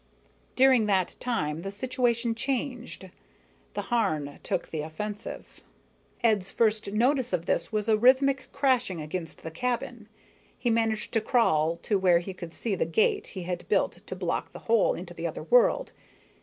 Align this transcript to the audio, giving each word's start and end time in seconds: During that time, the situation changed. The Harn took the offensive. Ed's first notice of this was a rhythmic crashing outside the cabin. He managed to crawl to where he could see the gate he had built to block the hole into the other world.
During 0.55 0.87
that 0.87 1.15
time, 1.19 1.59
the 1.59 1.69
situation 1.69 2.33
changed. 2.33 3.11
The 3.75 3.83
Harn 3.83 4.39
took 4.41 4.69
the 4.69 4.81
offensive. 4.81 5.61
Ed's 6.23 6.49
first 6.49 6.91
notice 6.93 7.33
of 7.33 7.45
this 7.45 7.71
was 7.71 7.87
a 7.87 7.95
rhythmic 7.95 8.47
crashing 8.51 8.99
outside 8.99 9.43
the 9.43 9.51
cabin. 9.51 10.09
He 10.57 10.71
managed 10.71 11.11
to 11.13 11.21
crawl 11.21 11.77
to 11.83 11.99
where 11.99 12.17
he 12.17 12.33
could 12.33 12.55
see 12.55 12.73
the 12.73 12.85
gate 12.87 13.27
he 13.37 13.43
had 13.43 13.69
built 13.69 13.99
to 14.07 14.15
block 14.15 14.53
the 14.53 14.59
hole 14.65 14.95
into 14.95 15.13
the 15.13 15.27
other 15.27 15.43
world. 15.43 15.91